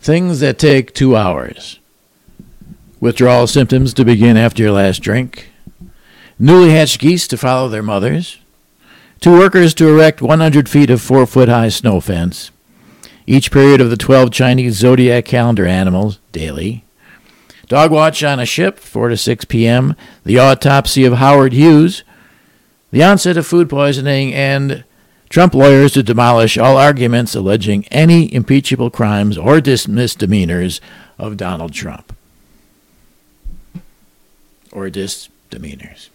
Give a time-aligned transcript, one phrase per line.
[0.00, 1.78] Things that take two hours.
[3.00, 5.50] Withdrawal symptoms to begin after your last drink.
[6.38, 8.38] Newly hatched geese to follow their mothers.
[9.20, 12.50] Two workers to erect 100 feet of four foot high snow fence.
[13.26, 16.84] Each period of the 12 Chinese zodiac calendar animals daily.
[17.66, 19.94] Dog watch on a ship, 4 to 6 p.m.
[20.24, 22.02] The autopsy of Howard Hughes.
[22.90, 24.84] The onset of food poisoning and
[25.28, 30.80] Trump lawyers to demolish all arguments alleging any impeachable crimes or misdemeanors
[31.18, 32.14] of Donald Trump.
[34.72, 36.10] Or misdemeanors.